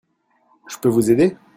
[0.65, 1.37] Je peux vous aider?